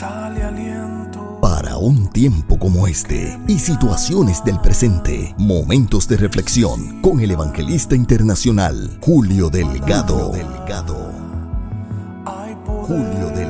[0.00, 1.38] sale aliento.
[1.42, 7.94] Para un tiempo como este y situaciones del presente, momentos de reflexión con el evangelista
[7.96, 10.32] internacional Julio Delgado.
[10.32, 11.12] Delgado.
[12.24, 13.49] Hay poder Julio Delgado.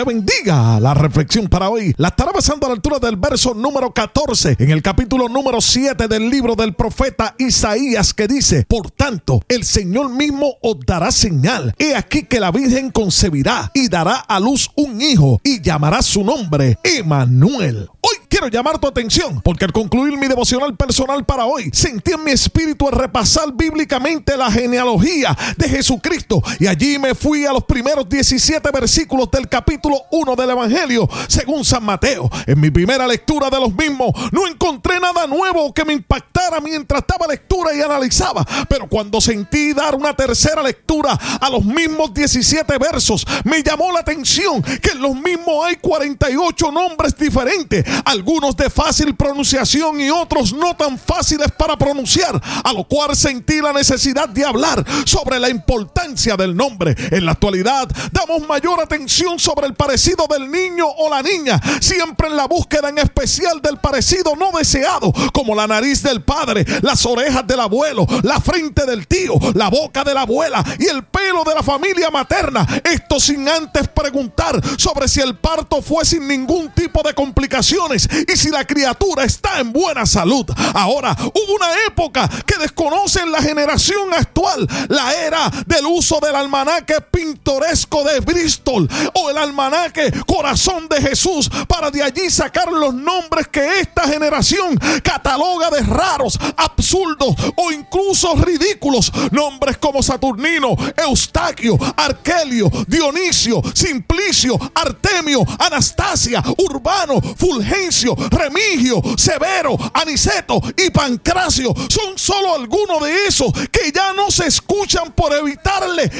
[0.00, 0.80] Te bendiga.
[0.80, 4.70] La reflexión para hoy la estará basando a la altura del verso número 14 en
[4.70, 10.10] el capítulo número 7 del libro del profeta Isaías que dice, por tanto, el Señor
[10.10, 11.74] mismo os dará señal.
[11.78, 16.24] He aquí que la Virgen concebirá y dará a luz un hijo y llamará su
[16.24, 17.88] nombre Emanuel.
[18.00, 22.24] Hoy quiero llamar tu atención porque al concluir mi devocional personal para hoy, sentí en
[22.24, 27.64] mi espíritu el repasar bíblicamente la genealogía de Jesucristo y allí me fui a los
[27.64, 32.30] primeros 17 versículos del capítulo 1 del Evangelio según San Mateo.
[32.46, 37.00] En mi primera lectura de los mismos no encontré nada nuevo que me impactara mientras
[37.00, 42.78] estaba lectura y analizaba, pero cuando sentí dar una tercera lectura a los mismos 17
[42.78, 47.84] versos, me llamó la atención que en los mismos hay 48 nombres diferentes,
[48.20, 53.62] algunos de fácil pronunciación y otros no tan fáciles para pronunciar, a lo cual sentí
[53.62, 56.94] la necesidad de hablar sobre la importancia del nombre.
[57.10, 62.28] En la actualidad damos mayor atención sobre el parecido del niño o la niña, siempre
[62.28, 67.06] en la búsqueda en especial del parecido no deseado, como la nariz del padre, las
[67.06, 71.42] orejas del abuelo, la frente del tío, la boca de la abuela y el pelo
[71.44, 72.66] de la familia materna.
[72.84, 78.36] Esto sin antes preguntar sobre si el parto fue sin ningún tipo de complicaciones y
[78.36, 80.46] si la criatura está en buena salud.
[80.74, 87.00] Ahora, hubo una época que desconocen la generación actual, la era del uso del almanaque
[87.10, 93.48] pintoresco de Bristol o el almanaque Corazón de Jesús para de allí sacar los nombres
[93.48, 99.12] que esta generación cataloga de raros, absurdos o incluso ridículos.
[99.30, 107.99] Nombres como Saturnino, Eustaquio, Arquelio, Dionisio, Simplicio, Artemio, Anastasia, Urbano, Fulgencio,
[108.30, 115.12] Remigio, Severo, Aniceto y Pancracio son solo algunos de esos que ya no se escuchan
[115.12, 116.10] por evitarle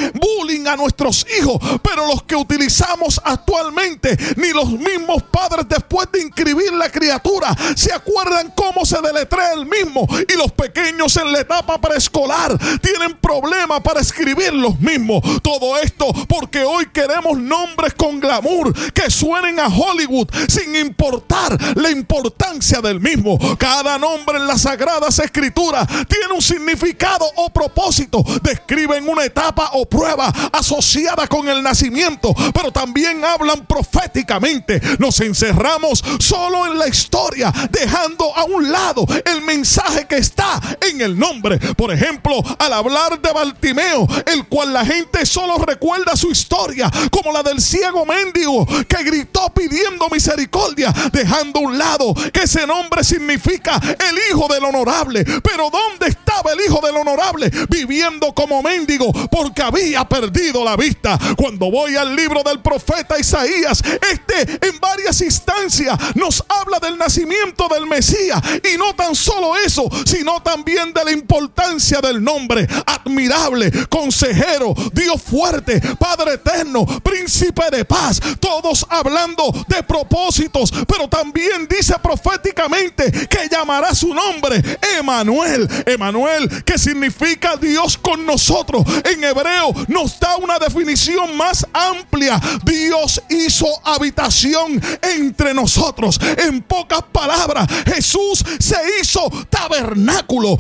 [0.73, 6.73] a nuestros hijos, pero los que utilizamos actualmente, ni los mismos padres después de inscribir
[6.73, 11.81] la criatura se acuerdan cómo se deletrea el mismo y los pequeños en la etapa
[11.81, 15.23] preescolar tienen problemas para escribir los mismos.
[15.43, 21.91] Todo esto porque hoy queremos nombres con glamour que suenen a Hollywood sin importar la
[21.91, 23.39] importancia del mismo.
[23.59, 28.23] Cada nombre en las sagradas escrituras tiene un significado o propósito.
[28.43, 34.81] Describen una etapa o prueba asociada con el nacimiento, pero también hablan proféticamente.
[34.99, 41.01] Nos encerramos solo en la historia, dejando a un lado el mensaje que está en
[41.01, 41.59] el nombre.
[41.59, 47.33] Por ejemplo, al hablar de Bartimeo, el cual la gente solo recuerda su historia, como
[47.33, 53.03] la del ciego mendigo que gritó pidiendo misericordia, dejando a un lado que ese nombre
[53.03, 55.25] significa el hijo del honorable.
[55.25, 57.51] Pero ¿dónde estaba hijo del honorable?
[57.69, 61.19] Viviendo como mendigo porque había perdido la vista.
[61.37, 63.83] Cuando voy al libro del profeta Isaías,
[64.13, 68.41] este en varias instancias nos habla del nacimiento del Mesías
[68.73, 75.21] y no tan solo eso, sino también de la importancia del nombre admirable, consejero, Dios
[75.21, 83.49] fuerte, Padre eterno, príncipe de paz, todos hablando de propósitos, pero también dice proféticamente que
[83.51, 84.63] llamará su nombre
[84.99, 88.85] Emanuel, Emanuel que significa Dios con nosotros.
[89.05, 92.41] En hebreo nos da una definición más amplia.
[92.65, 96.19] Dios hizo habitación entre nosotros.
[96.39, 100.57] En pocas palabras, Jesús se hizo tabernáculo.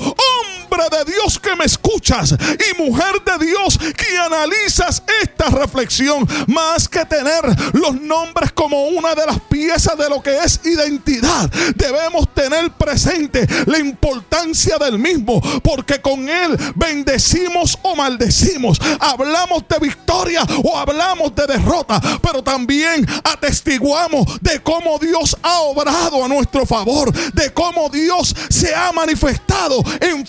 [0.70, 6.88] Hombre de Dios que me escuchas y mujer de Dios que analizas esta reflexión, más
[6.88, 7.42] que tener
[7.72, 13.48] los nombres como una de las piezas de lo que es identidad, debemos tener presente
[13.66, 21.34] la importancia del mismo, porque con él bendecimos o maldecimos, hablamos de victoria o hablamos
[21.34, 27.88] de derrota, pero también atestiguamos de cómo Dios ha obrado a nuestro favor, de cómo
[27.88, 30.26] Dios se ha manifestado en